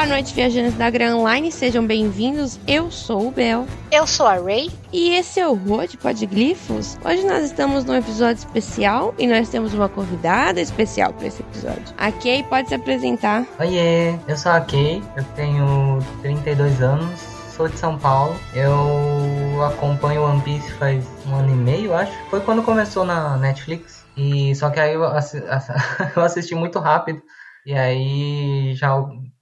[0.00, 2.58] Boa noite, viajantes da Gran Line, sejam bem-vindos.
[2.66, 3.66] Eu sou o Bel.
[3.92, 4.70] Eu sou a Ray.
[4.90, 6.98] E esse é o Road Podglifos.
[7.04, 11.84] Hoje nós estamos num episódio especial e nós temos uma convidada especial para esse episódio.
[11.98, 13.46] A Kay pode se apresentar.
[13.58, 17.20] Oiê, eu sou a Kay, eu tenho 32 anos,
[17.54, 18.34] sou de São Paulo.
[18.54, 22.12] Eu acompanho One Piece faz um ano e meio, acho.
[22.30, 24.06] Foi quando começou na Netflix.
[24.16, 25.04] E só que aí eu
[26.24, 27.20] assisti muito rápido.
[27.66, 28.96] E aí já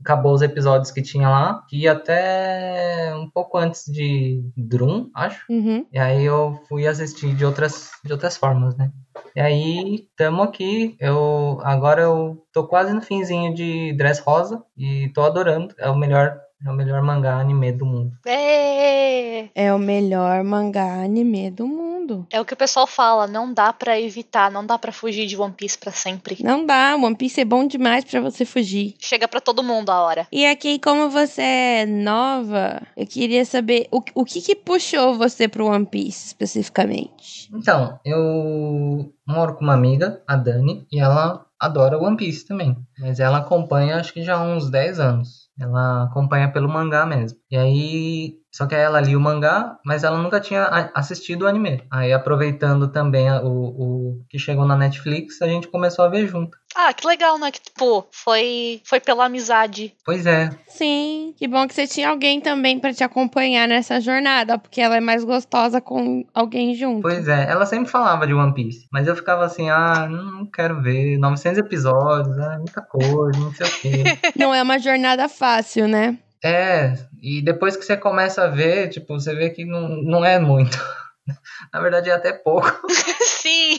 [0.08, 1.62] acabou os episódios que tinha lá.
[1.70, 5.44] E até um pouco antes de Drum, acho.
[5.50, 5.84] Uhum.
[5.92, 8.90] E aí eu fui assistir de outras, de outras formas, né?
[9.36, 10.96] E aí, tamo aqui.
[10.98, 15.74] Eu agora eu tô quase no finzinho de Dress Rosa e tô adorando.
[15.78, 18.12] É o melhor, é o melhor mangá anime do mundo.
[18.26, 22.26] É, É o melhor mangá anime do mundo.
[22.32, 25.36] é o que o pessoal fala, não dá pra evitar, não dá pra fugir de
[25.36, 26.38] One Piece pra sempre.
[26.42, 28.94] Não dá, One Piece é bom demais pra você fugir.
[28.98, 30.26] Chega pra todo mundo a hora.
[30.32, 35.46] E aqui, como você é nova, eu queria saber o, o que que puxou você
[35.48, 37.48] pro One Piece especificamente.
[37.54, 42.76] Então, eu moro com uma amiga, a Dani, e ela adora One Piece também.
[42.98, 45.47] Mas ela acompanha acho que já há uns 10 anos.
[45.60, 47.38] Ela acompanha pelo mangá mesmo.
[47.50, 50.64] E aí, só que ela lia o mangá, mas ela nunca tinha
[50.94, 51.82] assistido o anime.
[51.90, 56.56] Aí, aproveitando também o, o que chegou na Netflix, a gente começou a ver junto.
[56.80, 57.50] Ah, que legal, né?
[57.50, 59.92] Que, tipo, foi, foi pela amizade.
[60.04, 64.56] Pois é, Sim, que bom que você tinha alguém também pra te acompanhar nessa jornada,
[64.56, 67.02] porque ela é mais gostosa com alguém junto.
[67.02, 67.50] pois é.
[67.50, 71.18] Ela sempre falava de One Piece, mas eu ficava assim, ah, não quero ver.
[71.18, 74.04] 900 episódios, ah, muita coisa, não sei o quê.
[74.38, 76.16] Não é uma jornada fácil, né?
[76.44, 80.38] É, e depois que você começa a ver, tipo, você vê que não, não é
[80.38, 80.78] muito.
[81.74, 82.70] Na verdade é até pouco,
[83.20, 83.78] sim,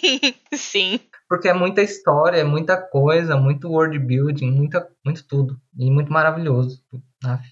[0.53, 0.99] sim.
[1.29, 5.61] Porque é muita história, é muita coisa, muito world building, muita, muito tudo.
[5.77, 6.83] E muito maravilhoso.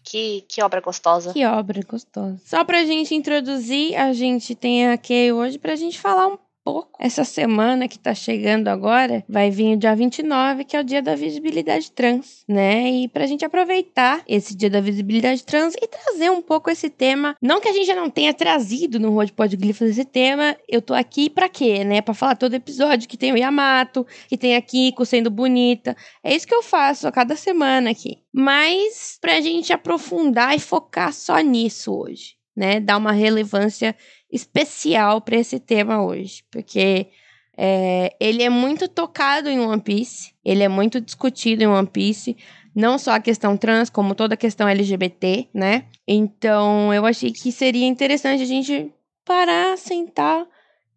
[0.04, 1.32] Que, que obra gostosa.
[1.32, 2.42] Que obra gostosa.
[2.44, 6.98] Só pra gente introduzir, a gente tem a Kay hoje pra gente falar um pouco.
[7.00, 11.02] Essa semana que tá chegando agora, vai vir o dia 29, que é o dia
[11.02, 12.92] da visibilidade trans, né?
[12.92, 17.38] E pra gente aproveitar esse dia da visibilidade trans e trazer um pouco esse tema.
[17.42, 20.94] Não que a gente já não tenha trazido no Road Podglifos esse tema, eu tô
[20.94, 22.02] aqui pra quê, né?
[22.02, 25.96] Pra falar todo episódio que tem o Yamato, que tem a Kiko sendo bonita.
[26.22, 28.18] É isso que eu faço a cada semana aqui.
[28.34, 32.82] Mas pra gente aprofundar e focar só nisso hoje, né?
[32.82, 33.96] Dar uma relevância
[34.32, 37.08] especial para esse tema hoje, porque
[37.58, 42.38] é, ele é muito tocado em One Piece, ele é muito discutido em One Piece,
[42.76, 45.86] não só a questão trans, como toda a questão LGBT, né?
[46.08, 48.94] Então eu achei que seria interessante a gente
[49.26, 50.46] parar, sentar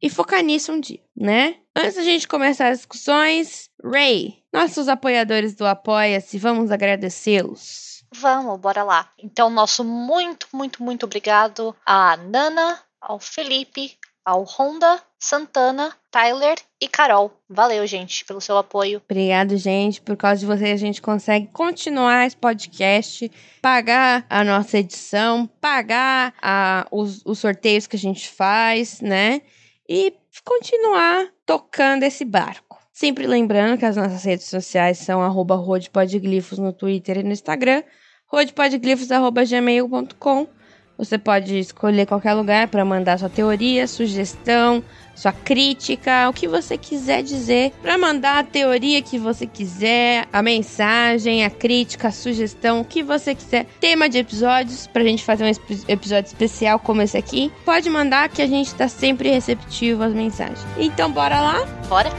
[0.02, 1.56] e focar nisso um dia, né?
[1.74, 8.04] Antes da gente começar as discussões, Ray, nossos apoiadores do Apoia-se, vamos agradecê-los.
[8.12, 9.10] Vamos, bora lá.
[9.18, 16.88] Então, nosso muito, muito, muito obrigado à Nana, ao Felipe, ao Honda, Santana, Tyler e
[16.88, 17.30] Carol.
[17.48, 19.02] Valeu, gente, pelo seu apoio.
[19.04, 20.00] Obrigado, gente.
[20.00, 23.30] Por causa de vocês, a gente consegue continuar esse podcast,
[23.62, 29.42] pagar a nossa edição, pagar a, os, os sorteios que a gente faz, né?
[29.88, 30.12] E
[30.44, 32.78] continuar tocando esse barco.
[32.92, 37.82] Sempre lembrando que as nossas redes sociais são arroba no Twitter e no Instagram,
[38.26, 40.59] rodepodglifos.gmail.com.
[41.00, 44.84] Você pode escolher qualquer lugar para mandar sua teoria, sugestão,
[45.14, 50.42] sua crítica, o que você quiser dizer, para mandar a teoria que você quiser, a
[50.42, 53.64] mensagem, a crítica, a sugestão, o que você quiser.
[53.80, 55.50] Tema de episódios pra gente fazer um
[55.88, 57.50] episódio especial como esse aqui.
[57.64, 60.60] Pode mandar que a gente tá sempre receptivo às mensagens.
[60.76, 61.64] Então bora lá?
[61.88, 62.10] Bora?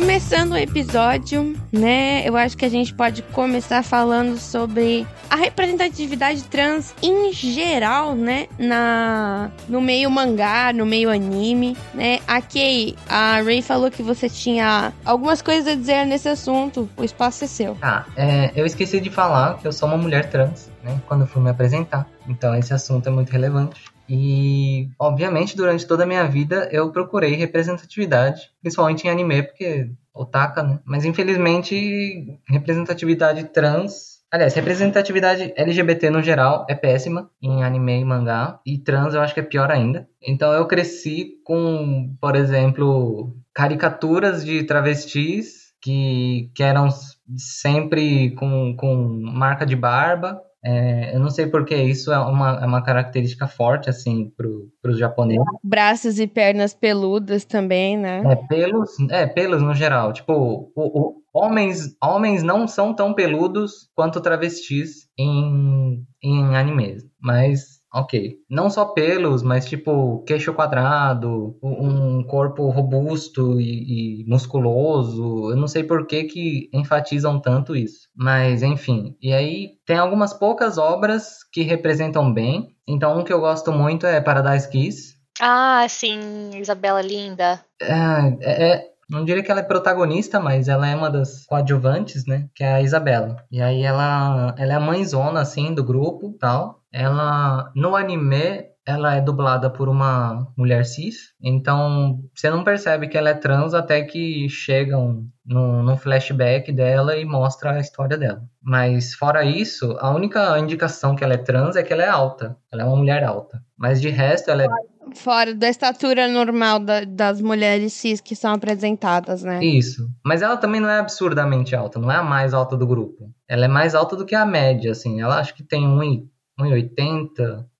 [0.00, 2.26] Começando o episódio, né?
[2.26, 8.46] Eu acho que a gente pode começar falando sobre a representatividade trans em geral, né?
[8.58, 12.20] Na no meio mangá, no meio anime, né?
[12.26, 16.88] Aqui a Ray falou que você tinha algumas coisas a dizer nesse assunto.
[16.96, 17.76] O espaço é seu.
[17.82, 20.98] Ah, é, eu esqueci de falar que eu sou uma mulher trans, né?
[21.06, 22.08] Quando fui me apresentar.
[22.26, 23.84] Então esse assunto é muito relevante.
[24.12, 30.64] E, obviamente, durante toda a minha vida eu procurei representatividade, principalmente em anime, porque otaka,
[30.64, 30.80] né?
[30.84, 34.18] Mas infelizmente, representatividade trans.
[34.28, 39.32] Aliás, representatividade LGBT no geral é péssima em anime e mangá, e trans eu acho
[39.32, 40.08] que é pior ainda.
[40.20, 46.88] Então eu cresci com, por exemplo, caricaturas de travestis que, que eram
[47.36, 50.40] sempre com, com marca de barba.
[50.64, 54.98] É, eu não sei porque isso é uma, é uma característica forte, assim, para os
[54.98, 55.42] japoneses.
[55.64, 58.22] Braços e pernas peludas também, né?
[58.26, 60.12] É, pelos, é, pelos no geral.
[60.12, 67.04] Tipo, o, o, homens, homens não são tão peludos quanto travestis em, em animes.
[67.18, 68.36] Mas Ok.
[68.48, 75.50] Não só pelos, mas tipo queixo quadrado, um corpo robusto e, e, musculoso.
[75.50, 78.08] Eu não sei por que, que enfatizam tanto isso.
[78.16, 79.16] Mas enfim.
[79.20, 82.74] E aí tem algumas poucas obras que representam bem.
[82.86, 85.14] Então um que eu gosto muito é Paradise Kiss.
[85.40, 87.64] Ah, sim, Isabela linda.
[87.80, 87.92] É,
[88.40, 92.48] é, é não diria que ela é protagonista, mas ela é uma das coadjuvantes, né?
[92.54, 93.44] Que é a Isabela.
[93.50, 96.79] E aí ela, ela é a mãezona, assim, do grupo tal.
[96.92, 103.16] Ela, no anime, ela é dublada por uma mulher cis, então você não percebe que
[103.16, 108.42] ela é trans até que chegam no, no, flashback dela e mostra a história dela.
[108.62, 112.56] Mas fora isso, a única indicação que ela é trans é que ela é alta.
[112.72, 113.60] Ela é uma mulher alta.
[113.78, 114.68] Mas de resto, ela é.
[115.14, 119.62] Fora da estatura normal da, das mulheres cis que são apresentadas, né?
[119.62, 120.08] Isso.
[120.24, 123.28] Mas ela também não é absurdamente alta, não é a mais alta do grupo.
[123.48, 125.20] Ela é mais alta do que a média, assim.
[125.20, 126.28] Ela acho que tem 1,80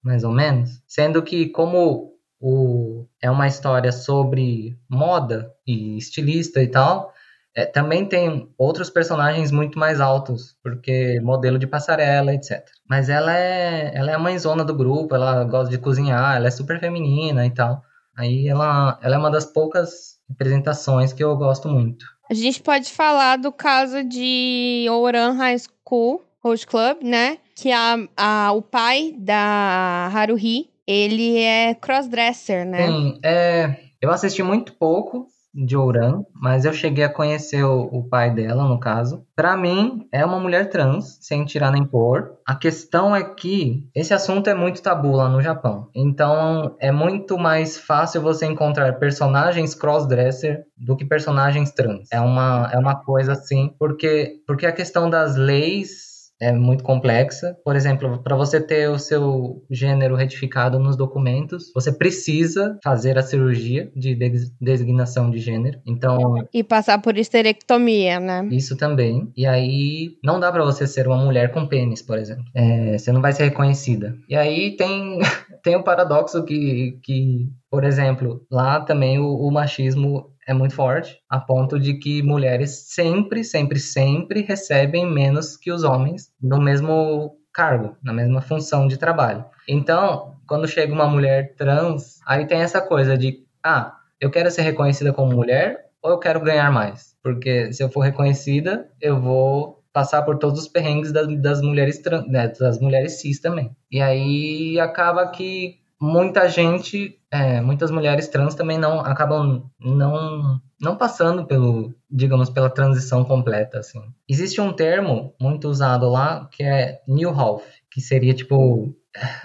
[0.02, 0.82] mais ou menos.
[0.86, 7.12] Sendo que, como o, é uma história sobre moda e estilista e tal,
[7.54, 12.64] é, também tem outros personagens muito mais altos, porque modelo de passarela, etc.
[12.88, 16.50] Mas ela é, ela é a mãezona do grupo, ela gosta de cozinhar, ela é
[16.50, 17.82] super feminina e tal.
[18.16, 22.04] Aí ela, ela é uma das poucas representações que eu gosto muito.
[22.30, 27.38] A gente pode falar do caso de Ouran High School Host Club, né?
[27.54, 32.86] Que a, a, o pai da Haruhi, ele é crossdresser, né?
[32.86, 38.04] Sim, é, eu assisti muito pouco, de Ouran, mas eu cheguei a conhecer o, o
[38.04, 39.24] pai dela, no caso.
[39.34, 42.36] Para mim, é uma mulher trans, sem tirar nem pôr.
[42.46, 45.88] A questão é que esse assunto é muito tabu lá no Japão.
[45.94, 52.08] Então, é muito mais fácil você encontrar personagens crossdresser do que personagens trans.
[52.12, 56.09] É uma, é uma coisa assim, porque, porque a questão das leis
[56.40, 57.56] é muito complexa.
[57.64, 63.22] Por exemplo, para você ter o seu gênero retificado nos documentos, você precisa fazer a
[63.22, 64.16] cirurgia de
[64.60, 65.78] designação de gênero.
[65.86, 68.48] Então, e passar por esterectomia, né?
[68.50, 69.30] Isso também.
[69.36, 72.44] E aí não dá para você ser uma mulher com pênis, por exemplo.
[72.54, 74.16] É, você não vai ser reconhecida.
[74.28, 75.18] E aí tem
[75.62, 81.20] tem o paradoxo que, que por exemplo, lá também o, o machismo é muito forte,
[81.28, 87.36] a ponto de que mulheres sempre, sempre, sempre recebem menos que os homens no mesmo
[87.52, 89.44] cargo, na mesma função de trabalho.
[89.68, 94.62] Então, quando chega uma mulher trans, aí tem essa coisa de, ah, eu quero ser
[94.62, 97.16] reconhecida como mulher ou eu quero ganhar mais?
[97.22, 101.98] Porque se eu for reconhecida, eu vou passar por todos os perrengues das, das mulheres
[101.98, 103.74] trans, né, das mulheres cis também.
[103.90, 110.96] E aí acaba que muita gente, é, muitas mulheres trans também não acabam não não
[110.96, 114.00] passando pelo, digamos, pela transição completa assim.
[114.26, 118.96] Existe um termo muito usado lá que é new half, que seria tipo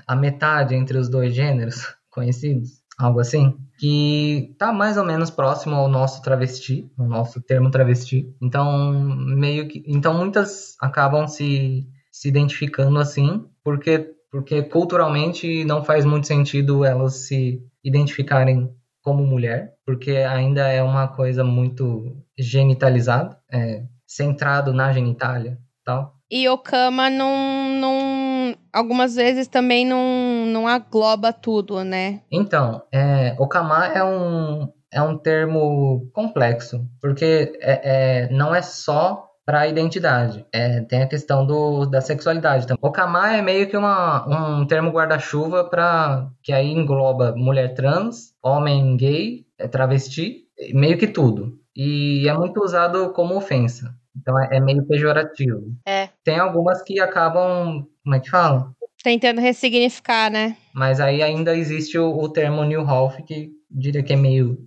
[0.07, 5.75] a metade entre os dois gêneros conhecidos, algo assim, que tá mais ou menos próximo
[5.75, 8.33] ao nosso travesti, o nosso termo travesti.
[8.41, 16.03] Então, meio que, então muitas acabam se se identificando assim, porque porque culturalmente não faz
[16.03, 18.69] muito sentido elas se identificarem
[19.01, 26.15] como mulher, porque ainda é uma coisa muito genitalizada, é, centrado na genitália, tal.
[26.29, 32.19] E Okama não, não, algumas vezes também não, não agloba tudo, né?
[32.29, 39.24] Então, é, Okama é um, é um termo complexo, porque é, é não é só
[39.45, 40.45] para a identidade.
[40.51, 42.79] É, tem a questão do, da sexualidade também.
[42.81, 48.33] O Kama é meio que uma, um termo guarda-chuva para que aí engloba mulher trans,
[48.41, 51.59] homem gay, é travesti, meio que tudo.
[51.75, 53.93] E é muito usado como ofensa.
[54.15, 55.61] Então é, é meio pejorativo.
[55.85, 56.09] É.
[56.23, 58.71] Tem algumas que acabam, como é que fala?
[59.03, 60.57] Tentando ressignificar, né?
[60.73, 64.65] Mas aí ainda existe o, o termo New Half, que diria que é meio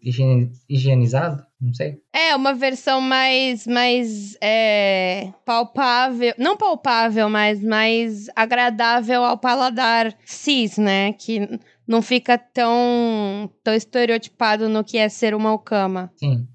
[0.69, 2.01] higienizado, não sei.
[2.13, 10.79] É, uma versão mais, mais é, palpável, não palpável, mas mais agradável ao paladar cis,
[10.79, 11.13] né?
[11.15, 16.13] Que não fica tão, tão estereotipado no que é ser uma okama.
[16.17, 16.47] Sim.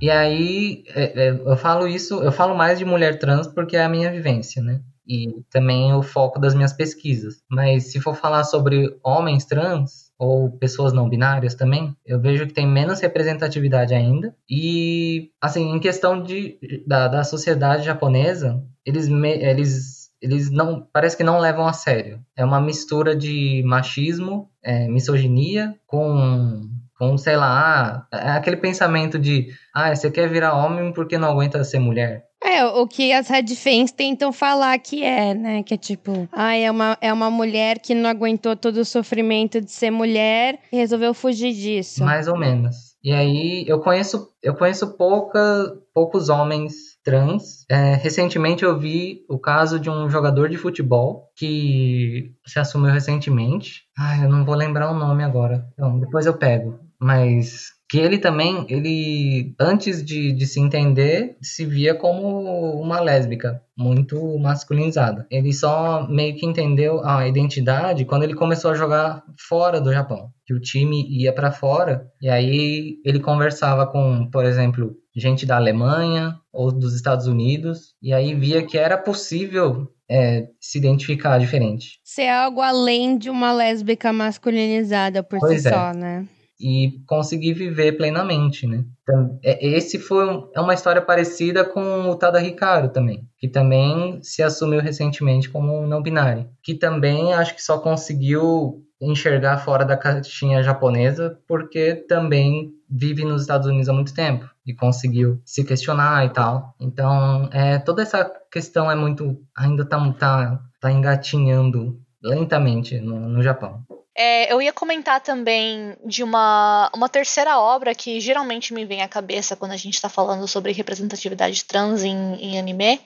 [0.00, 3.84] E aí, é, é, eu falo isso, eu falo mais de mulher trans porque é
[3.84, 4.80] a minha vivência, né?
[5.06, 7.42] e também o foco das minhas pesquisas.
[7.50, 12.52] Mas se for falar sobre homens trans ou pessoas não binárias também, eu vejo que
[12.52, 14.32] tem menos representatividade ainda.
[14.48, 21.24] E, assim, em questão de, da, da sociedade japonesa, eles, eles eles não parece que
[21.24, 22.20] não levam a sério.
[22.36, 29.48] É uma mistura de machismo, é, misoginia com com sei lá, é aquele pensamento de
[29.74, 32.26] ah, você quer virar homem porque não aguenta ser mulher.
[32.44, 35.62] É, o que as Red Fans tentam falar que é, né?
[35.62, 39.60] Que é tipo, ah, é uma, é uma mulher que não aguentou todo o sofrimento
[39.60, 42.04] de ser mulher e resolveu fugir disso.
[42.04, 42.92] Mais ou menos.
[43.04, 47.64] E aí eu conheço, eu conheço pouca, poucos homens trans.
[47.68, 53.82] É, recentemente eu vi o caso de um jogador de futebol que se assumiu recentemente.
[53.98, 55.66] Ah, eu não vou lembrar o nome agora.
[55.72, 56.78] Então, depois eu pego.
[57.00, 63.60] Mas que ele também, ele antes de, de se entender, se via como uma lésbica,
[63.76, 65.26] muito masculinizada.
[65.30, 70.30] Ele só meio que entendeu a identidade quando ele começou a jogar fora do Japão,
[70.46, 75.56] que o time ia para fora e aí ele conversava com, por exemplo, gente da
[75.56, 82.00] Alemanha ou dos Estados Unidos e aí via que era possível é, se identificar diferente.
[82.02, 85.70] Ser algo além de uma lésbica masculinizada por pois si é.
[85.70, 86.26] só, né?
[86.62, 88.84] E conseguir viver plenamente, né?
[89.02, 93.48] Então, é, esse foi um, é uma história parecida com o Tada Ricardo também, que
[93.48, 99.84] também se assumiu recentemente como não binário, que também acho que só conseguiu enxergar fora
[99.84, 105.64] da caixinha japonesa porque também vive nos Estados Unidos há muito tempo e conseguiu se
[105.64, 106.76] questionar e tal.
[106.78, 113.42] Então, é, toda essa questão é muito ainda tá, tá, tá engatinhando lentamente no, no
[113.42, 113.82] Japão.
[114.14, 119.08] É, eu ia comentar também de uma, uma terceira obra que geralmente me vem à
[119.08, 123.00] cabeça quando a gente está falando sobre representatividade trans em, em anime,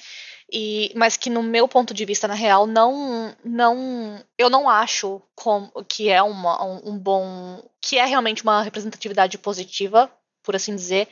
[0.52, 5.20] e, mas que no meu ponto de vista, na real, não, não eu não acho
[5.34, 7.62] como, que é uma, um, um bom.
[7.80, 10.10] que é realmente uma representatividade positiva,
[10.42, 11.08] por assim dizer.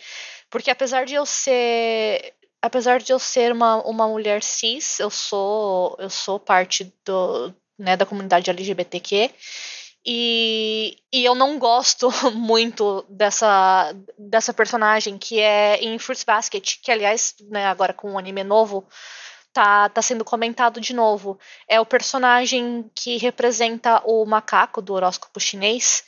[0.51, 5.97] Porque apesar de eu ser apesar de eu ser uma, uma mulher cis, eu sou
[5.99, 9.31] eu sou parte do, né, da comunidade LGBTQ
[10.07, 16.93] e, e eu não gosto muito dessa, dessa personagem que é em Fruits Basket, que
[16.93, 18.87] aliás, né, agora com um anime novo,
[19.53, 21.39] tá, tá sendo comentado de novo.
[21.67, 26.05] É o personagem que representa o macaco do horóscopo chinês.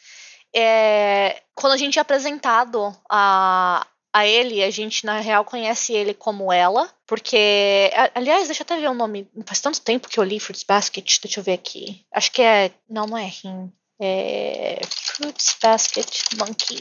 [0.55, 6.13] É, quando a gente é apresentado a, a ele, a gente na real conhece ele
[6.13, 7.91] como ela, porque.
[8.15, 9.31] Aliás, deixa eu até ver o nome.
[9.47, 12.05] Faz tanto tempo que eu li Fruits Basket, deixa eu ver aqui.
[12.13, 12.73] Acho que é.
[12.89, 13.73] Não, não é Rin.
[14.01, 16.81] É, Fruits Basket Monkey.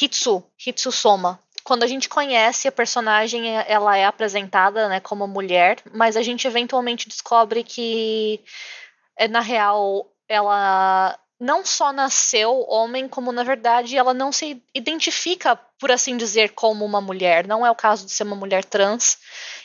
[0.00, 1.38] Hitsu, Hitsu Soma.
[1.62, 6.46] Quando a gente conhece a personagem, ela é apresentada né, como mulher, mas a gente
[6.46, 8.40] eventualmente descobre que,
[9.16, 15.56] é, na real, ela não só nasceu homem, como na verdade ela não se identifica,
[15.78, 17.46] por assim dizer, como uma mulher.
[17.46, 19.18] Não é o caso de ser uma mulher trans,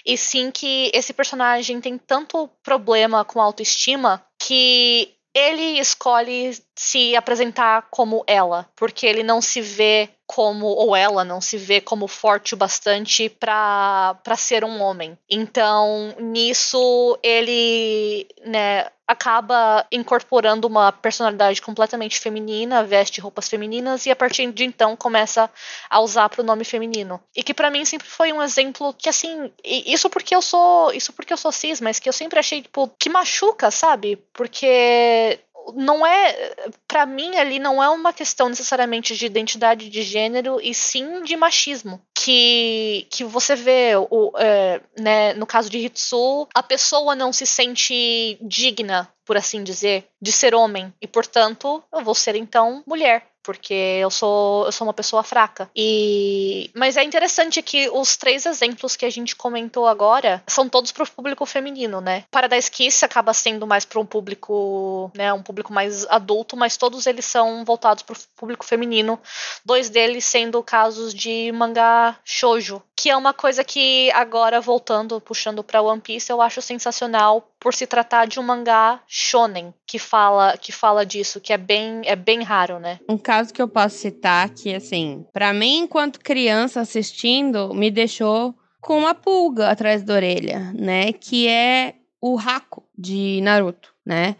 [0.05, 7.87] e sim que esse personagem tem tanto problema com autoestima que ele escolhe se apresentar
[7.91, 12.53] como ela, porque ele não se vê como, ou ela não se vê como forte
[12.53, 15.17] o bastante para ser um homem.
[15.29, 24.15] Então, nisso, ele, né, acaba incorporando uma personalidade completamente feminina, veste roupas femininas e a
[24.15, 25.49] partir de então começa
[25.89, 27.19] a usar pronome feminino.
[27.35, 31.11] E que para mim sempre foi um exemplo que assim, isso porque eu sou, isso
[31.11, 34.15] porque eu sou cis, mas que eu sempre achei tipo que machuca, sabe?
[34.31, 35.39] Porque
[35.75, 36.53] não é
[36.87, 41.35] para mim ali não é uma questão necessariamente de identidade de gênero e sim de
[41.35, 42.01] machismo.
[42.15, 47.45] Que, que você vê o, é, né, no caso de Hitsu a pessoa não se
[47.45, 53.29] sente digna por assim dizer de ser homem e portanto eu vou ser então mulher
[53.49, 55.69] porque eu sou eu sou uma pessoa fraca.
[55.75, 60.91] E mas é interessante que os três exemplos que a gente comentou agora são todos
[60.91, 62.25] para o público feminino, né?
[62.29, 67.07] Paradise Kiss acaba sendo mais para um público, né, um público mais adulto, mas todos
[67.07, 69.19] eles são voltados para o público feminino.
[69.65, 75.63] Dois deles sendo casos de mangá shoujo, que é uma coisa que agora voltando, puxando
[75.63, 80.57] para One Piece, eu acho sensacional por se tratar de um mangá shonen que fala
[80.57, 82.99] que fala disso, que é bem é bem raro, né?
[83.07, 88.55] Um caso que eu posso citar que assim, para mim enquanto criança assistindo, me deixou
[88.81, 94.35] com uma pulga atrás da orelha, né, que é o Haku de Naruto, né?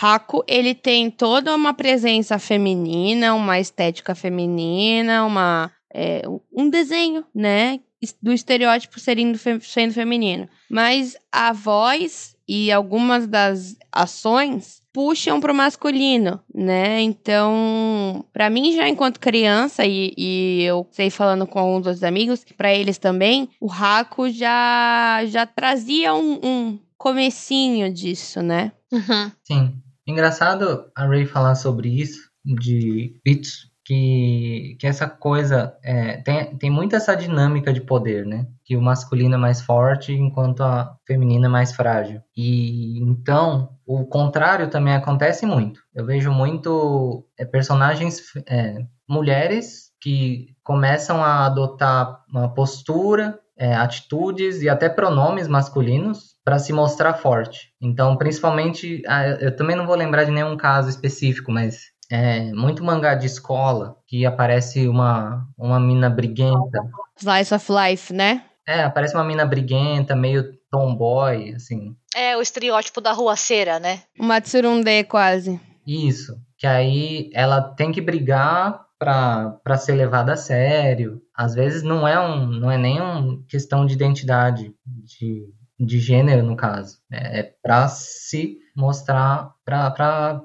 [0.00, 6.22] Haku, ele tem toda uma presença feminina, uma estética feminina, uma é,
[6.52, 7.80] um desenho, né?
[8.22, 10.48] do estereótipo sendo, sendo feminino.
[10.70, 17.00] Mas a voz e algumas das ações puxam para o masculino, né?
[17.02, 22.44] Então, para mim já enquanto criança e, e, eu sei falando com alguns dos amigos,
[22.56, 28.72] para eles também, o Raco já já trazia um, um comecinho disso, né?
[28.90, 29.30] Uhum.
[29.44, 29.74] Sim.
[30.06, 36.70] Engraçado a Ray falar sobre isso de bits que, que essa coisa é, tem, tem
[36.70, 38.46] muito essa dinâmica de poder, né?
[38.68, 42.20] Que o masculino é mais forte enquanto a feminina é mais frágil.
[42.36, 45.80] E então o contrário também acontece muito.
[45.94, 54.60] Eu vejo muito é, personagens é, mulheres que começam a adotar uma postura, é, atitudes
[54.60, 57.72] e até pronomes masculinos para se mostrar forte.
[57.80, 59.02] Então, principalmente,
[59.40, 61.78] eu também não vou lembrar de nenhum caso específico, mas
[62.10, 66.78] é, muito mangá de escola que aparece uma, uma mina briguenta.
[67.18, 68.44] Slice of Life, né?
[68.68, 71.96] É, aparece uma mina briguenta, meio tomboy, assim.
[72.14, 74.02] É o estereótipo da ruaceira, né?
[74.20, 75.58] Uma tsurunde quase.
[75.86, 76.36] Isso.
[76.58, 81.22] Que aí ela tem que brigar para ser levada a sério.
[81.34, 85.46] Às vezes não é um, não é nem uma questão de identidade de,
[85.80, 86.98] de gênero no caso.
[87.10, 90.36] É, é para se mostrar, para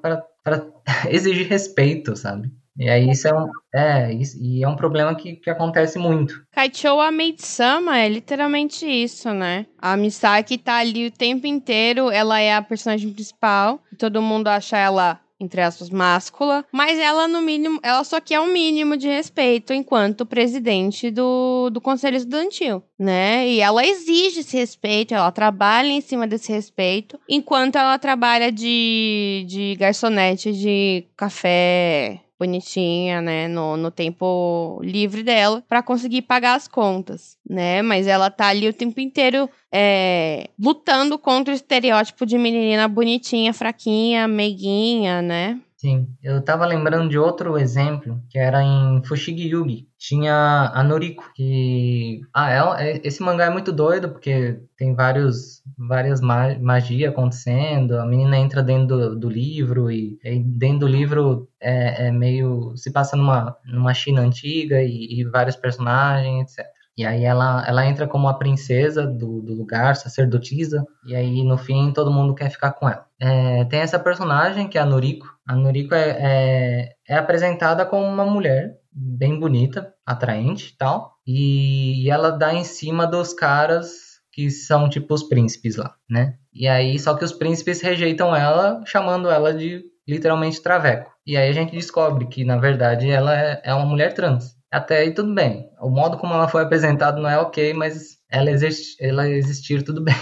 [1.09, 2.49] exigir respeito, sabe?
[2.77, 4.11] E aí isso é um, é,
[4.41, 6.43] e é um problema que, que acontece muito.
[6.51, 9.67] Kaichou Maid-sama é literalmente isso, né?
[9.77, 14.77] A Misaki tá ali o tempo inteiro, ela é a personagem principal, todo mundo acha
[14.77, 19.73] ela entre aspas, máscula, mas ela, no mínimo, ela só quer um mínimo de respeito
[19.73, 23.47] enquanto presidente do, do Conselho Estudantil, né?
[23.47, 29.45] E ela exige esse respeito, ela trabalha em cima desse respeito, enquanto ela trabalha de,
[29.47, 36.67] de garçonete de café bonitinha, né, no, no tempo livre dela, para conseguir pagar as
[36.67, 37.81] contas, né?
[37.81, 43.53] Mas ela tá ali o tempo inteiro é, lutando contra o estereótipo de menina bonitinha,
[43.53, 45.59] fraquinha, meiguinha, né?
[45.83, 49.85] Sim, eu tava lembrando de outro exemplo, que era em Fushigi Yugi.
[49.97, 52.21] Tinha a Noriko, que...
[52.33, 57.97] Ah, é, é, esse mangá é muito doido, porque tem vários, várias ma magia acontecendo,
[57.99, 62.77] a menina entra dentro do, do livro, e, e, dentro do livro é, é, meio...
[62.77, 66.72] se passa numa, numa China antiga, e, e vários personagens, etc.
[66.97, 71.57] E aí ela, ela entra como a princesa do, do lugar, sacerdotisa, e aí no
[71.57, 73.05] fim todo mundo quer ficar com ela.
[73.19, 75.27] É, tem essa personagem que é a Noriko.
[75.47, 82.09] A Noriko é, é, é apresentada como uma mulher bem bonita, atraente e tal, e
[82.09, 86.35] ela dá em cima dos caras que são tipo os príncipes lá, né?
[86.53, 91.11] E aí, só que os príncipes rejeitam ela, chamando ela de literalmente traveco.
[91.25, 94.55] E aí a gente descobre que, na verdade, ela é, é uma mulher trans.
[94.73, 95.69] Até aí tudo bem.
[95.79, 100.01] O modo como ela foi apresentada não é ok, mas ela, existe, ela existir tudo
[100.03, 100.15] bem.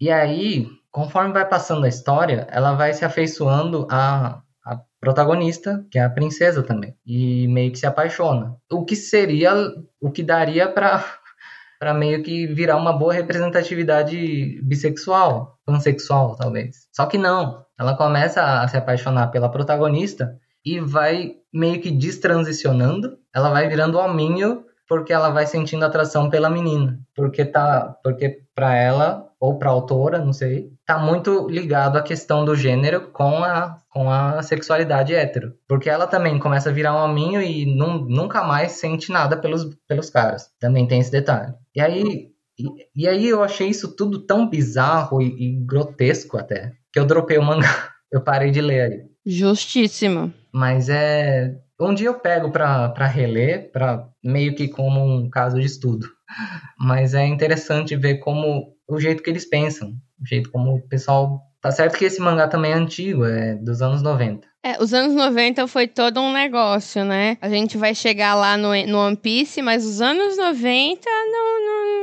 [0.00, 5.98] E aí, conforme vai passando a história, ela vai se afeiçoando a, a protagonista, que
[5.98, 8.54] é a princesa também, e meio que se apaixona.
[8.70, 9.52] O que seria,
[10.00, 11.04] o que daria para
[11.80, 16.86] para meio que virar uma boa representatividade bissexual, pansexual, talvez.
[16.92, 17.64] Só que não.
[17.78, 20.38] Ela começa a se apaixonar pela protagonista
[20.74, 26.48] e vai meio que destransicionando, ela vai virando hominho porque ela vai sentindo atração pela
[26.48, 32.02] menina, porque tá, porque para ela ou para autora, não sei, tá muito ligado à
[32.02, 36.94] questão do gênero com a com a sexualidade hétero, porque ela também começa a virar
[36.94, 40.50] um hominho e num, nunca mais sente nada pelos pelos caras.
[40.58, 41.52] Também tem esse detalhe.
[41.74, 46.72] E aí e, e aí eu achei isso tudo tão bizarro e, e grotesco até
[46.92, 47.92] que eu dropei o mangá.
[48.10, 49.02] Eu parei de ler aí.
[49.26, 50.32] Justíssimo.
[50.52, 51.54] Mas é.
[51.80, 56.08] Um dia eu pego para reler, para meio que como um caso de estudo.
[56.78, 61.40] Mas é interessante ver como o jeito que eles pensam, o jeito como o pessoal.
[61.60, 64.46] Tá certo que esse mangá também é antigo, é dos anos 90.
[64.64, 67.36] É, os anos 90 foi todo um negócio, né?
[67.40, 71.97] A gente vai chegar lá no, no One Piece, mas os anos 90 não, não,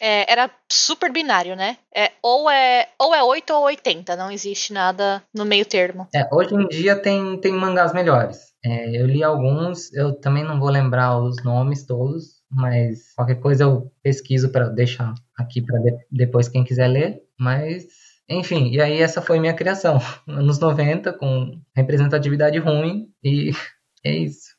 [0.00, 1.78] é, era super binário, né?
[1.94, 6.08] É, ou, é, ou é 8 ou 80, não existe nada no meio termo.
[6.14, 8.38] É, hoje em dia tem, tem mangás melhores.
[8.64, 13.64] É, eu li alguns, eu também não vou lembrar os nomes todos, mas qualquer coisa
[13.64, 17.22] eu pesquiso para deixar aqui para de, depois quem quiser ler.
[17.38, 17.84] Mas,
[18.28, 19.98] enfim, e aí essa foi minha criação.
[20.26, 23.50] Anos 90, com representatividade ruim, e
[24.04, 24.56] é isso.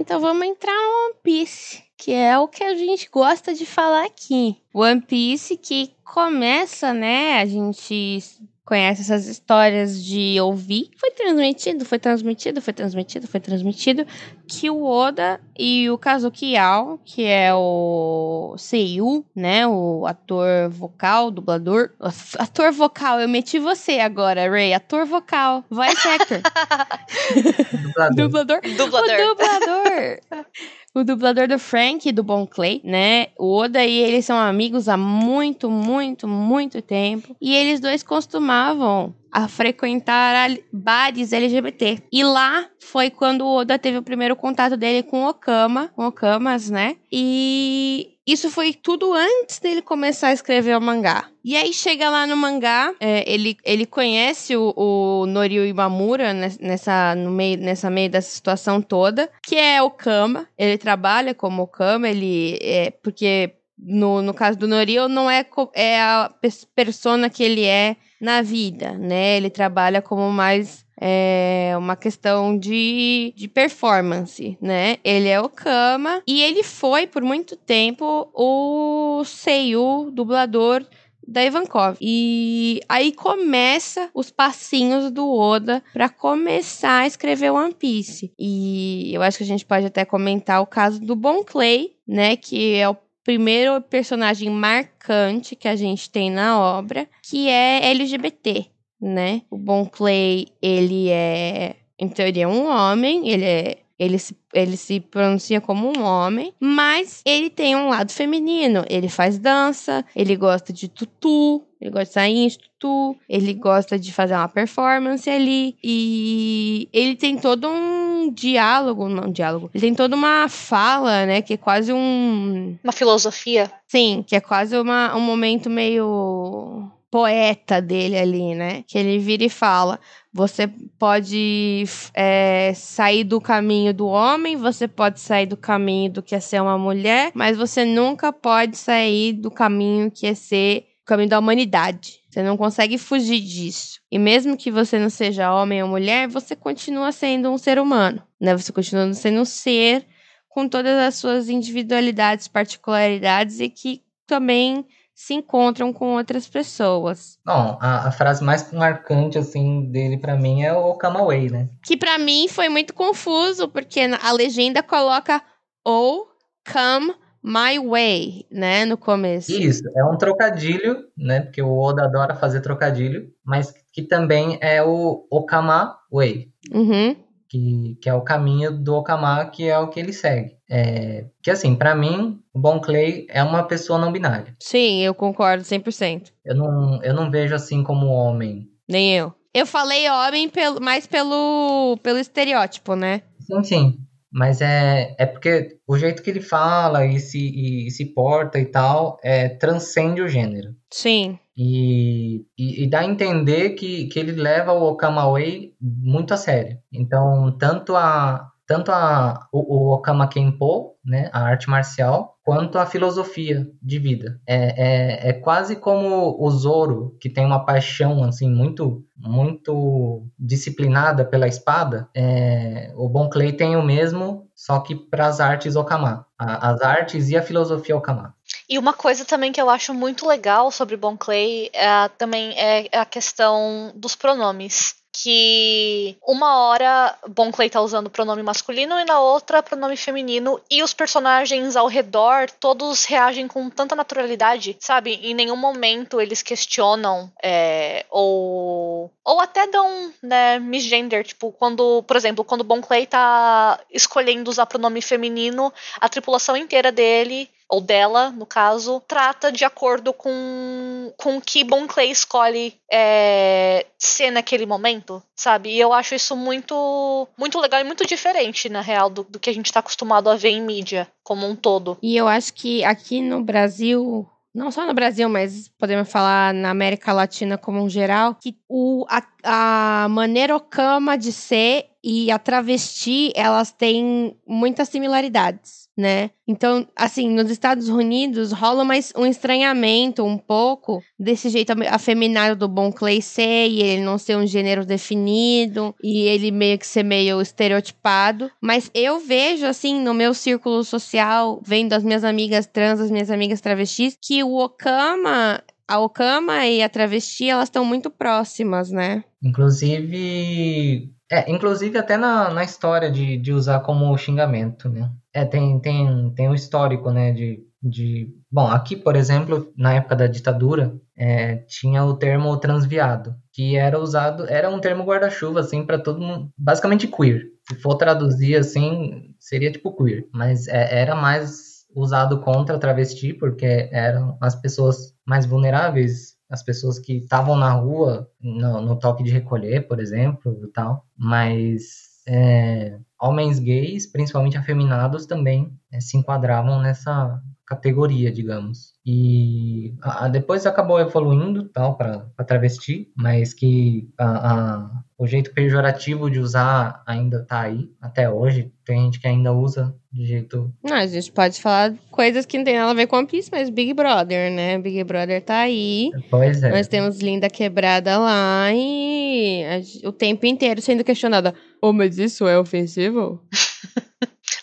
[0.00, 4.06] Então vamos entrar no One Piece, que é o que a gente gosta de falar
[4.06, 4.56] aqui.
[4.72, 7.38] One Piece que começa, né?
[7.38, 8.22] A gente
[8.70, 10.90] conhece essas histórias de ouvir.
[10.96, 14.06] Foi transmitido, foi transmitido, foi transmitido, foi transmitido
[14.46, 21.32] que o Oda e o Kazuki Yao, que é o Seiyu, né, o ator vocal,
[21.32, 21.90] dublador,
[22.38, 26.40] ator vocal, eu meti você agora, Ray, ator vocal, voice actor.
[28.14, 28.60] Dublador.
[28.60, 28.60] dublador.
[28.76, 29.20] Dublador.
[29.20, 30.20] O dublador.
[30.94, 33.28] o dublador do Frank do Bon Clay, né?
[33.38, 37.36] O Oda e ele são amigos há muito, muito, muito tempo.
[37.40, 42.02] E eles dois costumavam a frequentar bares LGBT.
[42.12, 46.06] E lá foi quando o Oda teve o primeiro contato dele com o Okama, com
[46.06, 46.96] Okamas, né?
[47.12, 51.28] E isso foi tudo antes dele começar a escrever o mangá.
[51.44, 57.14] E aí chega lá no mangá, é, ele, ele conhece o, o Norio Imamura nessa,
[57.14, 60.46] no meio, nessa meio dessa situação toda, que é Okama.
[60.58, 66.00] Ele trabalha como Okama, ele é porque no, no caso do Norio não é, é
[66.00, 66.30] a
[66.74, 69.36] persona que ele é na vida, né?
[69.36, 74.98] Ele trabalha como mais é uma questão de, de performance, né?
[75.02, 80.84] Ele é o Kama e ele foi por muito tempo o Seiyu, dublador
[81.26, 81.96] da Ivankov.
[82.00, 88.32] E aí começa os passinhos do Oda para começar a escrever One Piece.
[88.38, 92.36] E eu acho que a gente pode até comentar o caso do Bon Clay, né,
[92.36, 98.68] que é o primeiro personagem marcante que a gente tem na obra, que é LGBT,
[99.00, 99.42] né?
[99.50, 104.98] O Bon Clay, ele é, em teoria, um homem, ele é ele se, ele se
[104.98, 108.82] pronuncia como um homem, mas ele tem um lado feminino.
[108.88, 114.10] Ele faz dança, ele gosta de tutu, ele gosta de sair tutu, ele gosta de
[114.10, 115.76] fazer uma performance ali.
[115.84, 121.42] E ele tem todo um diálogo, não um diálogo, ele tem toda uma fala, né,
[121.42, 122.78] que é quase um...
[122.82, 123.70] Uma filosofia.
[123.86, 128.84] Sim, que é quase uma, um momento meio poeta dele ali, né?
[128.86, 129.98] Que ele vira e fala:
[130.32, 130.68] você
[130.98, 136.40] pode é, sair do caminho do homem, você pode sair do caminho do que é
[136.40, 141.28] ser uma mulher, mas você nunca pode sair do caminho que é ser o caminho
[141.28, 142.20] da humanidade.
[142.30, 143.98] Você não consegue fugir disso.
[144.10, 148.22] E mesmo que você não seja homem ou mulher, você continua sendo um ser humano,
[148.40, 148.56] né?
[148.56, 150.06] Você continua sendo um ser
[150.48, 154.86] com todas as suas individualidades, particularidades e que também
[155.20, 157.38] se encontram com outras pessoas.
[157.44, 161.68] Bom, a, a frase mais marcante, assim, dele para mim é o Come Away, né?
[161.84, 165.42] Que para mim foi muito confuso, porque a legenda coloca
[165.84, 166.26] ou
[166.72, 169.52] come my way, né, no começo.
[169.52, 174.82] Isso, é um trocadilho, né, porque o Oda adora fazer trocadilho, mas que também é
[174.82, 176.48] o Okama Way.
[176.72, 180.56] Uhum que, que é o caminho do Okama, que é o que ele segue.
[180.70, 184.54] É, que assim, para mim, o Bon Clay é uma pessoa não binária.
[184.60, 186.30] Sim, eu concordo 100%.
[186.44, 188.68] Eu não, eu não vejo assim como homem.
[188.88, 189.34] Nem eu.
[189.52, 193.22] Eu falei homem pelo, mais pelo, pelo estereótipo, né?
[193.40, 193.98] Sim, sim.
[194.32, 198.64] Mas é, é porque o jeito que ele fala e se, e se porta e
[198.64, 200.74] tal é, transcende o gênero.
[200.92, 201.38] Sim.
[201.56, 206.36] E, e, e, dá a entender que, que ele leva o Okama Way muito a
[206.36, 206.78] sério.
[206.92, 212.84] Então, tanto a, tanto a, o, o Okama Kenpo, né, a arte marcial, quanto a
[212.84, 214.40] filosofia de vida.
[214.44, 221.24] É, é, é quase como o Zoro, que tem uma paixão assim muito muito disciplinada
[221.24, 222.08] pela espada.
[222.12, 226.26] É, o Bon Clay tem o mesmo, só que para as artes Okama.
[226.36, 228.34] A, as artes e a filosofia Okama.
[228.68, 232.98] E uma coisa também que eu acho muito legal sobre Bon Clay é, também é
[232.98, 239.20] a questão dos pronomes que uma hora Bon Clay tá usando pronome masculino e na
[239.20, 245.14] outra pronome feminino e os personagens ao redor todos reagem com tanta naturalidade, sabe?
[245.22, 252.16] Em nenhum momento eles questionam é, ou ou até dão, né, misgender, tipo, quando, por
[252.16, 258.30] exemplo, quando Bon Clay tá escolhendo usar pronome feminino, a tripulação inteira dele ou dela,
[258.30, 264.66] no caso, trata de acordo com, com o que Bon Clay escolhe é, ser naquele
[264.66, 265.70] momento, sabe?
[265.70, 269.48] E eu acho isso muito, muito legal e muito diferente, na real, do, do que
[269.48, 271.96] a gente está acostumado a ver em mídia como um todo.
[272.02, 276.70] E eu acho que aqui no Brasil não só no Brasil, mas podemos falar na
[276.70, 282.38] América Latina como um geral, que o, a, a maneira Okama de ser e a
[282.38, 286.30] travesti, elas têm muitas similaridades, né?
[286.48, 292.66] Então, assim, nos Estados Unidos rola mais um estranhamento um pouco desse jeito afeminado do
[292.66, 297.04] Bon Clay ser e ele não ser um gênero definido e ele meio que ser
[297.04, 298.50] meio estereotipado.
[298.60, 303.30] Mas eu vejo, assim, no meu círculo social, vendo as minhas amigas trans, as minhas
[303.30, 309.24] amigas travestis, que o Okama a Okama e a travesti, elas estão muito próximas, né?
[309.42, 315.10] Inclusive, é, inclusive até na, na história de, de usar como xingamento, né?
[315.32, 318.34] É, tem, tem, tem um histórico, né, de, de...
[318.50, 323.98] Bom, aqui, por exemplo, na época da ditadura, é, tinha o termo transviado, que era
[323.98, 327.44] usado, era um termo guarda-chuva, assim, para todo mundo, basicamente queer.
[327.68, 333.88] Se for traduzir, assim, seria tipo queer, mas é, era mais usado contra travesti, porque
[333.92, 339.30] eram as pessoas mais vulneráveis, as pessoas que estavam na rua, no, no, toque de
[339.30, 341.06] recolher, por exemplo, e tal.
[341.16, 348.94] Mas é, homens gays, principalmente afeminados, também é, se enquadravam nessa categoria, digamos.
[349.06, 356.28] E a, a, depois acabou evoluindo tal para travesti, mas que a, o jeito pejorativo
[356.28, 358.72] de usar ainda tá aí até hoje.
[358.84, 360.74] Tem gente que ainda usa de jeito.
[360.82, 363.48] Não, a gente pode falar coisas que não tem nada a ver com One Piece,
[363.52, 364.76] mas Big Brother, né?
[364.76, 366.10] Big Brother tá aí.
[366.28, 366.70] Pois é.
[366.70, 371.54] Nós temos Linda Quebrada lá e a, o tempo inteiro sendo questionada.
[371.80, 373.40] Oh, mas isso é ofensivo?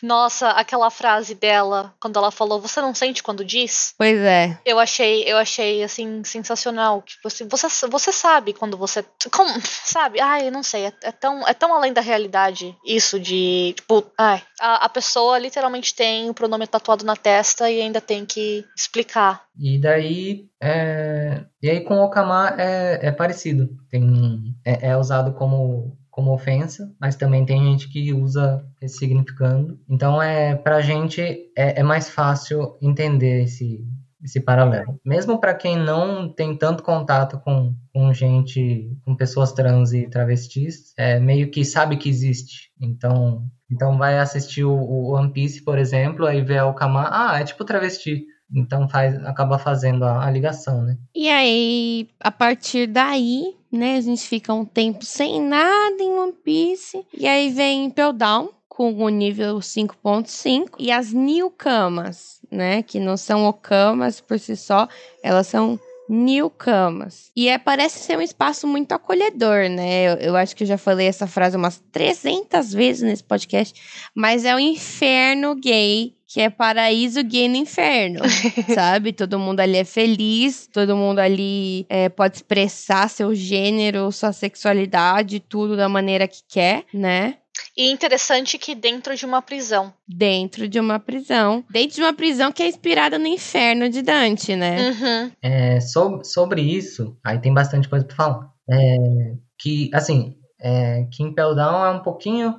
[0.02, 3.94] Nossa, aquela frase dela, quando ela falou, você não sente quando diz?
[3.98, 4.58] Pois é.
[4.66, 10.20] Eu achei, eu achei assim sensacional, tipo assim, você você sabe quando você, como, sabe?
[10.20, 14.06] Ai, eu não sei, é, é, tão é tão além da realidade isso de, tipo,
[14.18, 18.66] ai, a, a pessoa literalmente tem o pronome tatuado na testa e ainda tem que
[18.76, 19.44] explicar.
[19.60, 21.44] E daí, é...
[21.62, 26.92] e aí com o Okama é, é parecido, tem é, é usado como como ofensa,
[27.00, 29.80] mas também tem gente que usa ressignificando.
[29.88, 31.22] Então, é, pra gente
[31.56, 33.86] é, é mais fácil entender esse,
[34.24, 35.00] esse paralelo.
[35.06, 40.92] Mesmo para quem não tem tanto contato com, com gente, com pessoas trans e travestis,
[40.98, 42.72] é meio que sabe que existe.
[42.82, 47.40] Então, então vai assistir o, o One Piece, por exemplo, aí vê o Kama, ah,
[47.40, 48.26] é tipo travesti.
[48.54, 50.98] Então faz, acaba fazendo a, a ligação, né?
[51.14, 56.34] E aí, a partir daí, né, a gente fica um tempo sem nada em One
[56.44, 57.06] Piece.
[57.14, 63.18] E aí vem Impel Down, com o nível 5.5 e as Newcamas, né, que não
[63.18, 64.88] são Okamas por si só,
[65.24, 67.32] elas são Newcamas.
[67.36, 70.04] E é, parece ser um espaço muito acolhedor, né?
[70.04, 74.46] Eu, eu, acho que eu já falei essa frase umas 300 vezes nesse podcast, mas
[74.46, 78.20] é o inferno gay que é paraíso gay no inferno,
[78.76, 79.14] sabe?
[79.14, 85.40] Todo mundo ali é feliz, todo mundo ali é, pode expressar seu gênero, sua sexualidade,
[85.40, 87.38] tudo da maneira que quer, né?
[87.76, 89.94] E interessante que dentro de uma prisão.
[90.08, 91.64] Dentro de uma prisão.
[91.70, 94.90] Dentro de uma prisão que é inspirada no inferno de Dante, né?
[94.90, 95.32] Uhum.
[95.42, 98.52] É, sobre, sobre isso, aí tem bastante coisa pra falar.
[98.70, 102.56] É, que, assim, é, que Impel Down é um pouquinho.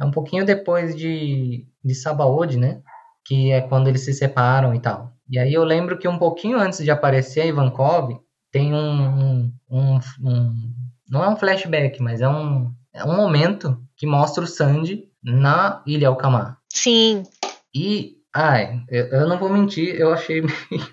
[0.00, 2.80] É um pouquinho depois de, de Sabaody, né?
[3.28, 5.12] Que é quando eles se separam e tal.
[5.28, 8.18] E aí eu lembro que um pouquinho antes de aparecer Ivankov,
[8.50, 10.74] tem um, um, um,
[11.06, 15.82] não é um flashback, mas é um, é um momento que mostra o Sandy na
[15.86, 16.56] Ilha Alcamar.
[16.72, 17.24] Sim.
[17.74, 20.88] E, ai, eu, eu não vou mentir, eu achei meio,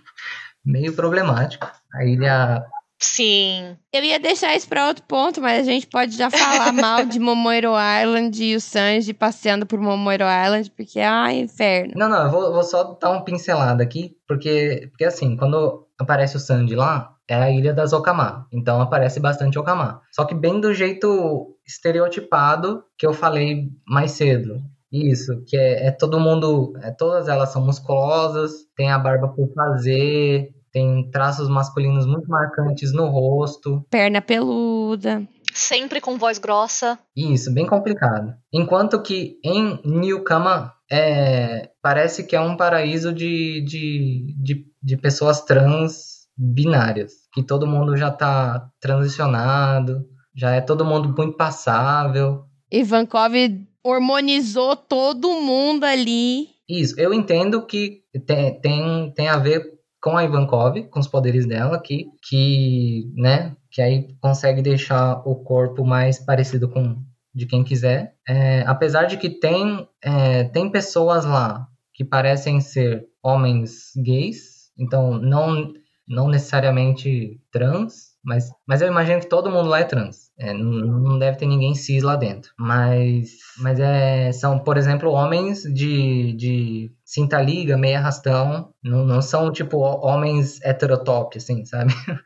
[0.65, 1.71] meio problemático.
[1.93, 2.65] A ilha
[2.99, 3.77] Sim.
[3.93, 7.19] Eu ia deixar isso para outro ponto, mas a gente pode já falar mal de
[7.19, 11.93] Momoiro Island e o Sanji passeando por Momoiro Island, porque é ah, inferno.
[11.95, 16.37] Não, não, eu vou, vou só dar uma pincelada aqui, porque, porque assim, quando aparece
[16.37, 18.47] o Sanji lá, é a ilha das Okama.
[18.51, 20.01] Então aparece bastante Okama.
[20.11, 24.61] Só que bem do jeito estereotipado que eu falei mais cedo.
[24.91, 29.51] Isso, que é, é todo mundo, é, todas elas são musculosas, tem a barba por
[29.53, 33.81] fazer, tem traços masculinos muito marcantes no rosto.
[33.89, 35.25] Perna peluda.
[35.53, 36.99] Sempre com voz grossa.
[37.15, 38.33] Isso, bem complicado.
[38.51, 45.45] Enquanto que em Newcama é, parece que é um paraíso de, de, de, de pessoas
[45.45, 47.13] trans binárias.
[47.33, 52.43] Que todo mundo já tá transicionado, já é todo mundo muito passável.
[52.69, 53.33] Ivankov
[53.81, 56.49] hormonizou todo mundo ali.
[56.67, 59.74] Isso, eu entendo que tem, tem, tem a ver
[60.05, 65.35] com a Ivankov, com os poderes dela, que, que, né, que aí consegue deixar o
[65.37, 67.01] corpo mais parecido com
[67.33, 68.13] de quem quiser.
[68.29, 75.17] É, apesar de que tem, é, tem pessoas lá que parecem ser homens gays, então
[75.17, 75.73] não,
[76.07, 80.31] não necessariamente trans, mas, mas eu imagino que todo mundo lá é trans.
[80.37, 82.51] É, não, não, deve ter ninguém cis lá dentro.
[82.57, 88.73] Mas, mas é, são, por exemplo, homens de, de cinta liga, meia arrastão.
[88.83, 91.93] Não, não são, tipo, homens heterotop, assim, sabe?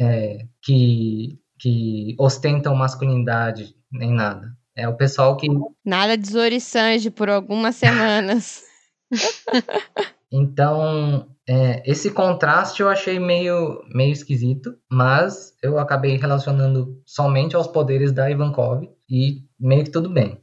[0.00, 4.48] É, que, que ostentam masculinidade, nem nada.
[4.74, 5.46] É o pessoal que...
[5.84, 8.62] Nada de Zori Sanji por algumas semanas.
[10.32, 17.66] então, é, esse contraste eu achei meio, meio esquisito, mas eu acabei relacionando somente aos
[17.66, 20.40] poderes da Ivankov e meio que tudo bem.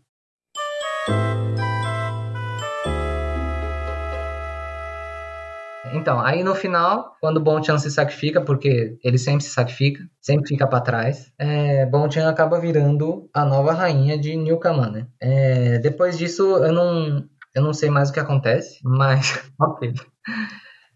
[5.91, 10.67] Então, aí no final, quando Bonchan se sacrifica, porque ele sempre se sacrifica, sempre fica
[10.67, 11.89] para trás, é,
[12.27, 15.07] acaba virando a nova rainha de Newcama, né?
[15.19, 17.23] É, depois disso, eu não,
[17.55, 19.93] eu não sei mais o que acontece, mas ok.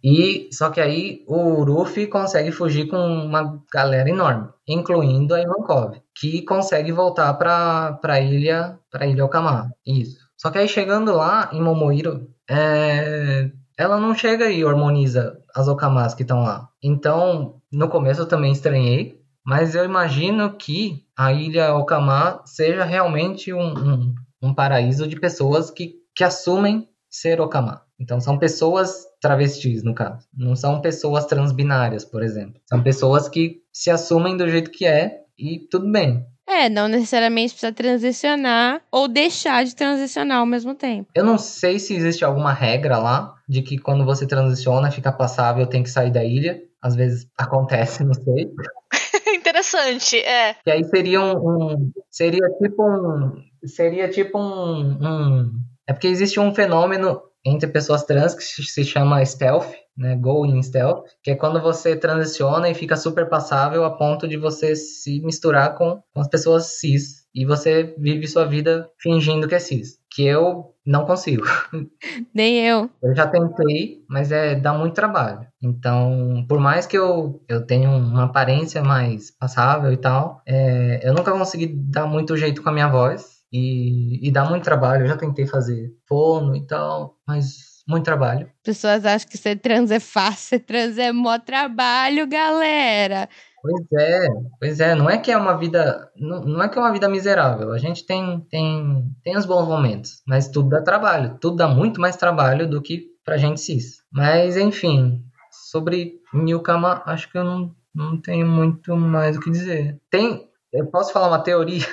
[0.03, 5.95] E só que aí o Ruffy consegue fugir com uma galera enorme, incluindo a Ivankov,
[6.13, 9.71] que consegue voltar para para ilha para ilha Okama.
[9.85, 10.17] Isso.
[10.35, 16.13] Só que aí chegando lá em Momoiro, é, ela não chega e harmoniza as Okamas
[16.13, 16.67] que estão lá.
[16.81, 23.53] Então, no começo eu também estranhei, mas eu imagino que a ilha Okama seja realmente
[23.53, 27.81] um, um, um paraíso de pessoas que, que assumem ser Okama.
[27.99, 30.27] Então, são pessoas travestis, no caso.
[30.36, 32.59] Não são pessoas transbinárias, por exemplo.
[32.67, 36.25] São pessoas que se assumem do jeito que é e tudo bem.
[36.45, 41.09] É, não necessariamente precisa transicionar ou deixar de transicionar ao mesmo tempo.
[41.15, 45.65] Eu não sei se existe alguma regra lá de que quando você transiciona, fica passável,
[45.65, 46.62] tem que sair da ilha.
[46.81, 48.51] Às vezes acontece, não sei.
[49.33, 50.57] Interessante, é.
[50.65, 55.51] E aí seria um, um seria tipo um seria tipo um, um
[55.87, 59.67] é porque existe um fenômeno entre pessoas trans que se chama stealth,
[59.97, 64.37] né, going stealth, que é quando você transiciona e fica super passável a ponto de
[64.37, 69.55] você se misturar com, com as pessoas cis e você vive sua vida fingindo que
[69.55, 71.43] é cis, que eu não consigo.
[72.33, 72.89] Nem eu.
[73.01, 75.47] Eu já tentei, mas é dá muito trabalho.
[75.61, 81.13] Então, por mais que eu, eu tenha uma aparência mais passável e tal, é, eu
[81.13, 83.42] nunca consegui dar muito jeito com a minha voz.
[83.53, 85.03] E, e dá muito trabalho.
[85.03, 88.49] Eu já tentei fazer fono e tal, mas muito trabalho.
[88.63, 93.29] Pessoas acham que ser trans é fácil, ser trans é mó trabalho, galera.
[93.61, 94.27] Pois é,
[94.59, 97.07] pois é, não é que é uma vida, não, não é que é uma vida
[97.07, 97.71] miserável.
[97.71, 102.01] A gente tem tem tem os bons momentos, mas tudo dá trabalho, tudo dá muito
[102.01, 104.01] mais trabalho do que pra gente cis.
[104.11, 105.23] Mas enfim,
[105.69, 109.97] sobre Newcama, acho que eu não, não tenho muito mais o que dizer.
[110.09, 111.85] Tem, eu posso falar uma teoria?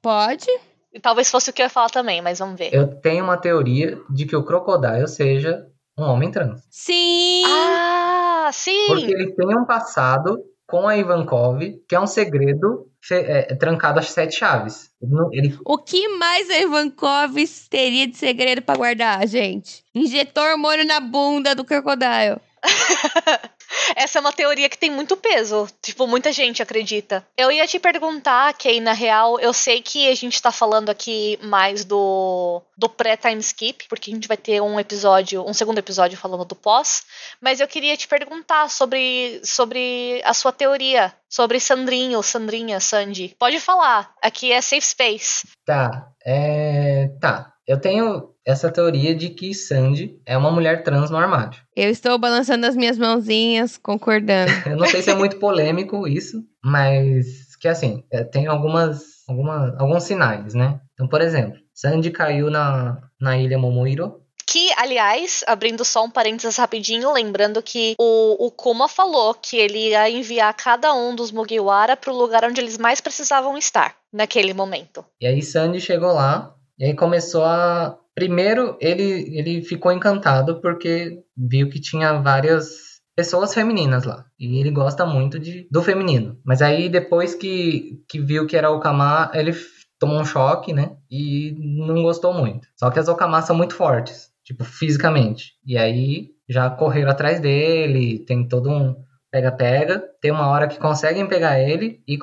[0.00, 0.46] Pode.
[0.92, 2.74] E talvez fosse o que eu ia falar também, mas vamos ver.
[2.74, 6.62] Eu tenho uma teoria de que o Crocodile seja um homem trans.
[6.70, 7.42] Sim!
[7.46, 8.86] Ah, sim!
[8.88, 14.10] Porque ele tem um passado com a Ivankov, que é um segredo é, trancado às
[14.10, 14.90] sete chaves.
[15.32, 15.58] Ele...
[15.64, 17.34] O que mais a Ivankov
[17.68, 19.84] teria de segredo para guardar, gente?
[19.94, 22.40] Injetou hormônio na bunda do Crocodile.
[23.94, 25.68] Essa é uma teoria que tem muito peso.
[25.82, 27.26] Tipo, muita gente acredita.
[27.36, 31.38] Eu ia te perguntar, Kay, na real, eu sei que a gente tá falando aqui
[31.42, 36.18] mais do, do pré-time skip, porque a gente vai ter um episódio, um segundo episódio
[36.18, 37.02] falando do pós.
[37.40, 41.12] Mas eu queria te perguntar sobre, sobre a sua teoria.
[41.28, 43.36] Sobre Sandrinho, Sandrinha, Sandy.
[43.38, 44.12] Pode falar.
[44.20, 45.46] Aqui é safe space.
[45.64, 46.08] Tá.
[46.26, 47.08] É.
[47.20, 47.54] Tá.
[47.70, 51.56] Eu tenho essa teoria de que Sandy é uma mulher trans no armário.
[51.76, 54.50] Eu estou balançando as minhas mãozinhas, concordando.
[54.66, 59.80] eu não sei se é muito polêmico isso, mas que assim, é, tem algumas, algumas,
[59.80, 60.80] alguns sinais, né?
[60.94, 66.56] Então, por exemplo, Sandy caiu na, na ilha Momoiro, que, aliás, abrindo só um parênteses
[66.56, 71.96] rapidinho, lembrando que o, o Kuma falou que ele ia enviar cada um dos Mugiwara
[71.96, 75.04] para o lugar onde eles mais precisavam estar naquele momento.
[75.20, 77.98] E aí Sandy chegou lá e aí começou a.
[78.14, 84.24] Primeiro, ele, ele ficou encantado porque viu que tinha várias pessoas femininas lá.
[84.38, 86.38] E ele gosta muito de, do feminino.
[86.44, 89.52] Mas aí, depois que, que viu que era o Kama, ele
[89.98, 90.96] tomou um choque, né?
[91.10, 91.54] E
[91.86, 92.66] não gostou muito.
[92.76, 95.52] Só que as Okamas são muito fortes, tipo, fisicamente.
[95.64, 98.96] E aí já correram atrás dele, tem todo um
[99.30, 100.02] pega-pega.
[100.20, 102.16] Tem uma hora que conseguem pegar ele e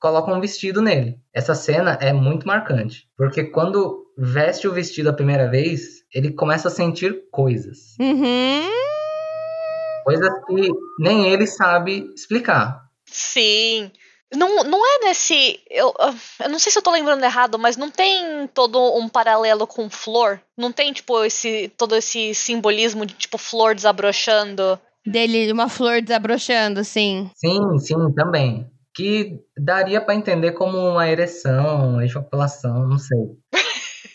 [0.00, 1.18] colocam um vestido nele.
[1.32, 6.68] Essa cena é muito marcante, porque quando veste o vestido a primeira vez, ele começa
[6.68, 7.94] a sentir coisas.
[8.00, 8.70] Uhum.
[10.04, 12.82] Coisas que nem ele sabe explicar.
[13.04, 13.90] Sim.
[14.34, 15.60] Não, não é nesse.
[15.70, 15.94] Eu,
[16.40, 19.88] eu não sei se eu tô lembrando errado, mas não tem todo um paralelo com
[19.88, 20.40] flor?
[20.56, 24.78] Não tem, tipo, esse todo esse simbolismo de, tipo, flor desabrochando?
[25.04, 27.30] Dele, uma flor desabrochando, sim.
[27.36, 33.18] Sim, sim, também que daria para entender como uma ereção, ejaculação, não sei.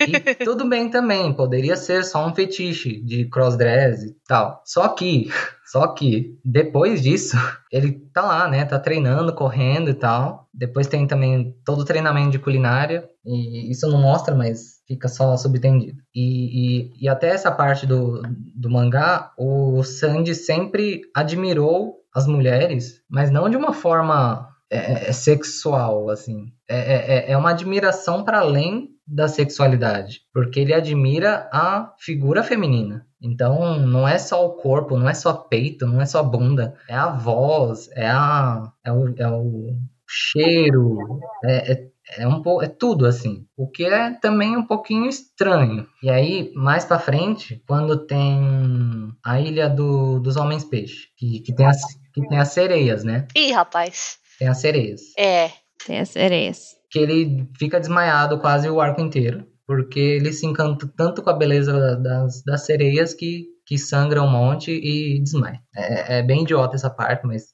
[0.08, 0.12] E
[0.44, 4.60] tudo bem também, poderia ser só um fetiche de crossdress e tal.
[4.66, 5.30] Só que,
[5.72, 7.38] Só que depois disso,
[7.72, 8.66] ele tá lá, né?
[8.66, 10.50] Tá treinando, correndo e tal.
[10.52, 13.08] Depois tem também todo o treinamento de culinária.
[13.24, 16.00] E isso não mostra, mas fica só subtendido.
[16.14, 18.22] E, e, e até essa parte do,
[18.56, 25.12] do mangá, o Sandy sempre admirou as mulheres, mas não de uma forma é, é
[25.12, 26.46] sexual, assim.
[26.68, 32.44] É, é, é, é uma admiração para além da sexualidade, porque ele admira a figura
[32.44, 33.06] feminina.
[33.22, 36.96] Então, não é só o corpo, não é só peito, não é só bunda, é
[36.96, 39.76] a voz, é a é o, é o
[40.08, 43.46] cheiro, é, é, é um é tudo assim.
[43.56, 45.86] O que é também um pouquinho estranho.
[46.02, 51.54] E aí, mais para frente, quando tem a ilha do, dos homens peixe, que, que
[51.54, 51.82] tem as
[52.14, 53.26] que tem as sereias, né?
[53.36, 54.21] Ih, rapaz.
[54.42, 55.02] Tem as sereias.
[55.20, 55.52] É.
[55.86, 56.76] Tem as sereias.
[56.90, 59.46] Que ele fica desmaiado quase o arco inteiro.
[59.68, 64.28] Porque ele se encanta tanto com a beleza das, das sereias que, que sangra um
[64.28, 65.60] monte e desmaia.
[65.76, 67.54] É, é bem idiota essa parte, mas.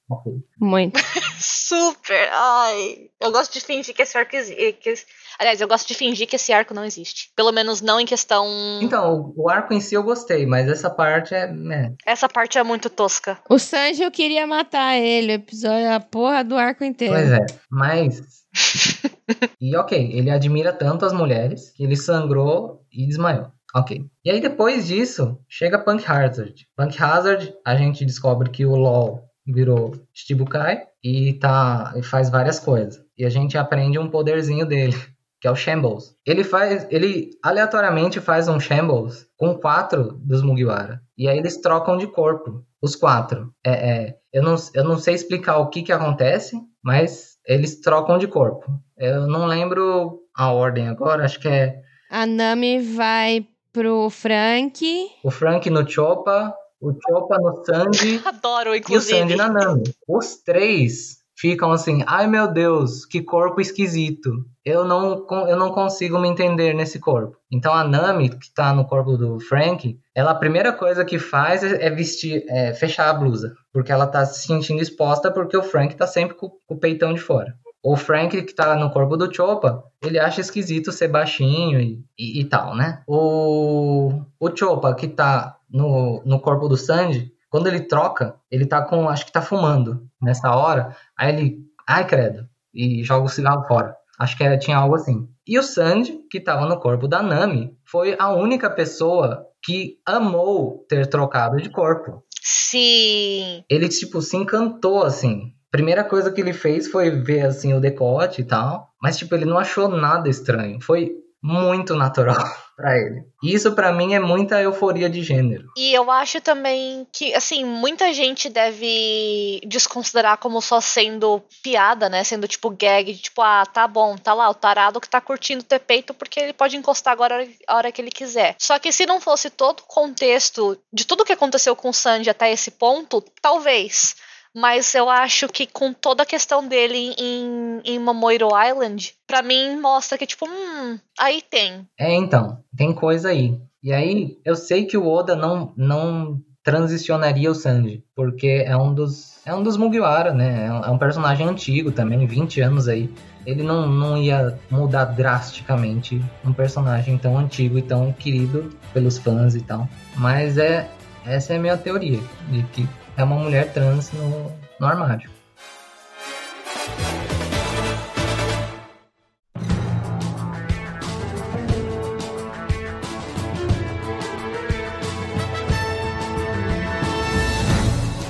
[0.57, 0.97] Muito.
[1.41, 2.29] Super!
[2.31, 5.05] Ai, eu gosto de fingir que esse arco existe.
[5.39, 7.31] Aliás, eu gosto de fingir que esse arco não existe.
[7.35, 8.47] Pelo menos não em questão.
[8.81, 11.47] Então, o arco em si eu gostei, mas essa parte é.
[11.47, 11.93] Né.
[12.05, 13.38] Essa parte é muito tosca.
[13.49, 17.13] O Sanji eu queria matar ele, o episódio, a porra do arco inteiro.
[17.13, 18.21] Pois é, mas.
[19.61, 23.51] e ok, ele admira tanto as mulheres que ele sangrou e desmaiou.
[23.75, 24.05] Ok.
[24.23, 26.67] E aí depois disso, chega Punk Hazard.
[26.75, 32.59] Punk Hazard, a gente descobre que o LoL virou Shichibukai e tá e faz várias
[32.59, 32.99] coisas.
[33.17, 34.95] E a gente aprende um poderzinho dele,
[35.39, 36.15] que é o Shambles.
[36.25, 41.01] Ele faz, ele aleatoriamente faz um Shambles com quatro dos Mugiwara.
[41.17, 43.53] E aí eles trocam de corpo, os quatro.
[43.63, 48.17] É, é, eu, não, eu não sei explicar o que que acontece, mas eles trocam
[48.17, 48.65] de corpo.
[48.97, 51.81] Eu não lembro a ordem agora, acho que é...
[52.09, 54.85] A Nami vai pro Frank.
[55.23, 58.21] O Frank no Chopa, o Chopa no Sanji.
[58.25, 59.19] Adoro, inclusive.
[59.19, 59.83] E o Sanji na Nami.
[60.07, 64.45] Os três ficam assim, ai meu Deus, que corpo esquisito.
[64.65, 67.38] Eu não, eu não consigo me entender nesse corpo.
[67.51, 71.63] Então a Nami, que tá no corpo do Frank, ela a primeira coisa que faz
[71.63, 73.53] é, é vestir, é fechar a blusa.
[73.71, 77.21] Porque ela tá se sentindo exposta porque o Frank tá sempre com, o peitão de
[77.21, 77.55] fora.
[77.83, 82.41] O Frank, que tá no corpo do Chopa, ele acha esquisito ser baixinho e, e,
[82.41, 83.01] e tal, né?
[83.07, 88.83] O, o Chopa, que tá no, no corpo do Sanji, quando ele troca, ele tá
[88.83, 89.09] com.
[89.09, 90.95] Acho que tá fumando nessa hora.
[91.17, 91.57] Aí ele.
[91.87, 92.47] Ai, credo.
[92.71, 93.95] E joga o cigarro fora.
[94.19, 95.27] Acho que era, tinha algo assim.
[95.47, 100.85] E o Sanji, que tava no corpo da Nami, foi a única pessoa que amou
[100.87, 102.23] ter trocado de corpo.
[102.43, 103.63] Sim.
[103.67, 108.41] Ele, tipo, se encantou, assim primeira coisa que ele fez foi ver assim o decote
[108.41, 110.81] e tal, mas tipo ele não achou nada estranho.
[110.81, 111.11] Foi
[111.43, 112.43] muito natural
[112.78, 113.23] para ele.
[113.43, 115.67] Isso para mim é muita euforia de gênero.
[115.75, 122.23] E eu acho também que assim, muita gente deve desconsiderar como só sendo piada, né?
[122.23, 125.80] Sendo tipo gag, tipo, ah, tá bom, tá lá o tarado que tá curtindo ter
[125.80, 128.55] peito porque ele pode encostar agora a hora que ele quiser.
[128.59, 132.30] Só que se não fosse todo o contexto de tudo que aconteceu com o Sanji
[132.30, 134.15] até esse ponto, talvez
[134.57, 139.79] mas eu acho que com toda a questão dele em, em Momoiro Island, para mim
[139.79, 141.87] mostra que, tipo, hum, aí tem.
[141.95, 143.55] É, então, tem coisa aí.
[143.83, 148.95] E aí, eu sei que o Oda não, não transicionaria o Sanji, porque é um
[148.95, 150.65] dos é um dos Mugiwara, né?
[150.65, 153.13] É um é personagem antigo também, 20 anos aí.
[153.45, 159.53] Ele não, não ia mudar drasticamente um personagem tão antigo e tão querido pelos fãs
[159.53, 159.87] e tal.
[160.15, 160.89] Mas é
[161.23, 165.30] essa é a minha teoria, de que é uma mulher trans no, no armário.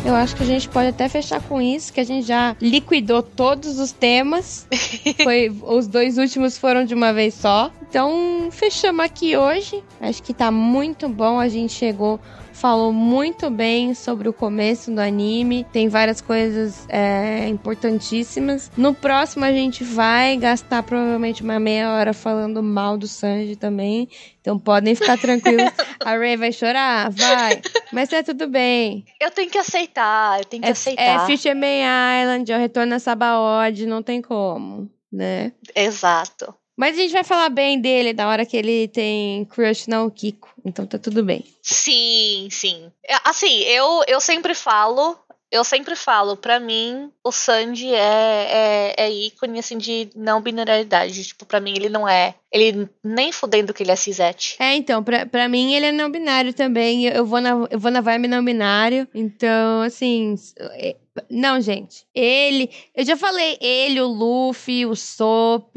[0.06, 3.22] Eu acho que a gente pode até fechar com isso, que a gente já liquidou
[3.22, 4.66] todos os temas.
[5.22, 7.70] Foi, os dois últimos foram de uma vez só.
[7.90, 9.84] Então, fechamos aqui hoje.
[10.00, 11.38] Acho que tá muito bom.
[11.42, 12.22] A gente chegou
[12.58, 15.64] falou muito bem sobre o começo do anime.
[15.72, 18.72] Tem várias coisas é, importantíssimas.
[18.76, 24.10] No próximo a gente vai gastar provavelmente uma meia hora falando mal do Sanji também.
[24.41, 25.72] Então podem ficar tranquilos.
[26.03, 27.12] a Ray vai chorar?
[27.12, 27.62] Vai.
[27.93, 29.05] Mas é tudo bem.
[29.22, 31.24] Eu tenho que aceitar, eu tenho que é, aceitar.
[31.24, 31.84] É Fisherman
[32.22, 35.51] Island, é o retorno a Sabaody, não tem como, né?
[35.76, 36.53] Exato.
[36.78, 40.49] Mas a gente vai falar bem dele na hora que ele tem crush no Kiko.
[40.68, 41.45] Então tá tudo bem.
[41.61, 42.91] Sim, sim.
[43.07, 45.18] É, assim, eu, eu sempre falo
[45.49, 51.24] eu sempre falo, pra mim, o Sandy é, é, é ícone, assim, de não binariedade.
[51.24, 52.36] Tipo, pra mim, ele não é.
[52.51, 54.57] Ele nem fudendo que ele é cisete.
[54.59, 57.05] É, então, pra, pra mim ele é não binário também.
[57.05, 59.07] Eu vou na, eu vou na vibe não binário.
[59.15, 60.36] Então, assim.
[60.74, 60.97] é-
[61.30, 62.05] Não, gente.
[62.13, 62.70] Ele.
[62.93, 65.74] Eu já falei, ele, o Luffy, o Soap,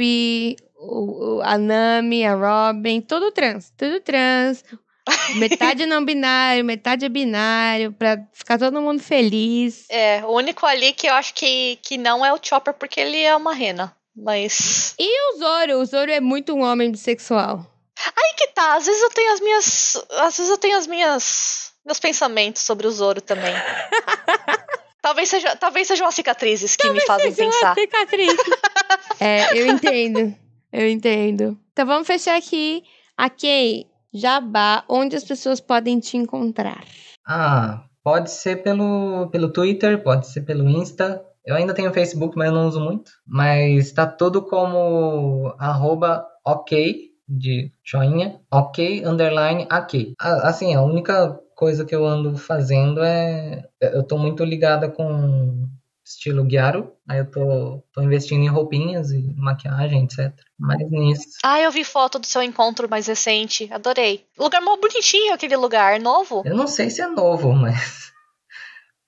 [0.81, 3.73] o, a Nami, a Robin, tudo trans.
[3.77, 4.65] Tudo trans.
[5.37, 9.87] Metade não binário, metade é binário, pra ficar todo mundo feliz.
[9.89, 13.21] É, o único ali que eu acho que, que não é o Chopper, porque ele
[13.21, 13.95] é uma rena.
[14.15, 14.95] Mas.
[14.99, 15.79] E o Zoro?
[15.81, 17.67] O Zoro é muito um homem bissexual.
[17.99, 19.97] Aí que tá, às vezes eu tenho as minhas.
[20.11, 21.73] Às vezes eu tenho as minhas.
[21.85, 23.55] Meus pensamentos sobre o Zoro também.
[25.01, 27.75] talvez, seja, talvez sejam as cicatrizes que me fazem Seja uma pensar.
[27.75, 28.37] cicatriz.
[29.19, 30.37] é, eu entendo.
[30.73, 31.59] Eu entendo.
[31.73, 32.83] Então vamos fechar aqui.
[33.21, 36.85] Ok, Jabá, onde as pessoas podem te encontrar?
[37.27, 41.23] Ah, pode ser pelo, pelo Twitter, pode ser pelo Insta.
[41.45, 43.11] Eu ainda tenho Facebook, mas eu não uso muito.
[43.27, 50.15] Mas tá tudo como arroba ok, de joinha, ok, underline, aqui.
[50.21, 53.63] A- Assim, a única coisa que eu ando fazendo é...
[53.81, 55.69] Eu tô muito ligada com
[56.11, 56.93] estilo Gyaro.
[57.09, 60.33] Aí eu tô, tô investindo em roupinhas e maquiagem, etc.
[60.59, 61.39] Mas nisso...
[61.45, 63.69] Ah, eu vi foto do seu encontro mais recente.
[63.73, 64.27] Adorei.
[64.39, 66.43] Lugar mó bonitinho aquele lugar, novo.
[66.45, 68.11] Eu não sei se é novo, mas...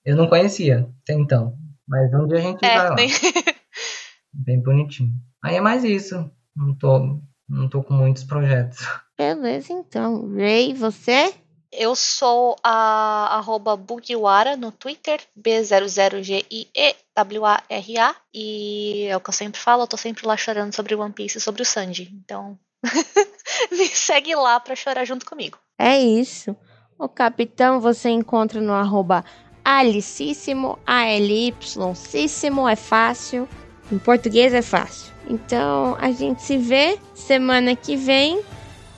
[0.05, 1.55] Eu não conhecia até então.
[1.87, 2.95] Mas um dia a gente vai É, lá.
[2.95, 3.09] nem...
[4.33, 5.11] Bem bonitinho.
[5.43, 6.29] Aí é mais isso.
[6.55, 8.79] Não tô, não tô com muitos projetos.
[9.17, 10.33] Beleza, então.
[10.35, 11.33] Ray, você?
[11.75, 18.15] Eu sou a arroba Bugiwara no Twitter, B00GIEWARA.
[18.33, 21.39] E é o que eu sempre falo, eu tô sempre lá chorando sobre One Piece
[21.39, 22.13] e sobre o Sanji.
[22.23, 22.57] Então,
[23.71, 25.57] me segue lá pra chorar junto comigo.
[25.79, 26.55] É isso.
[26.97, 29.25] O capitão você encontra no arroba
[29.65, 33.47] alicíssimo, A-L-Y-císsimo, é fácil.
[33.91, 35.13] Em português é fácil.
[35.27, 38.41] Então, a gente se vê semana que vem.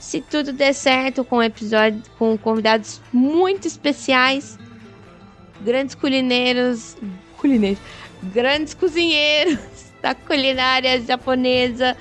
[0.05, 4.55] Se tudo der certo com episódio com convidados muito especiais,
[5.61, 6.95] grandes culineiros,
[7.39, 7.81] culineiros,
[8.21, 9.57] grandes cozinheiros
[10.03, 11.97] da culinária japonesa,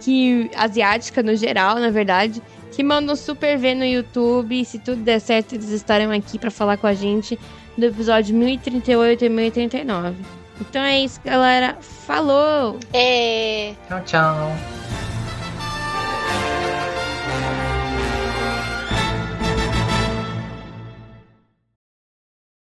[0.00, 2.40] que asiática no geral, na verdade,
[2.70, 4.60] que mandam super ver no YouTube.
[4.60, 7.36] E se tudo der certo, eles estarão aqui para falar com a gente
[7.76, 10.14] do episódio 1038 e 1039.
[10.60, 11.76] Então é isso, galera.
[11.80, 12.78] Falou!
[12.92, 13.74] É...
[13.88, 15.11] Tchau, tchau.